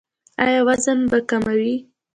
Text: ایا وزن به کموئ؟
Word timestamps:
ایا 0.43 0.59
وزن 0.67 0.99
به 1.09 1.17
کموئ؟ 1.29 1.73